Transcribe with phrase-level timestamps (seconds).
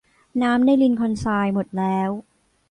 [0.41, 2.09] น้ำในลินคอล์นไชร์หมดแล้ว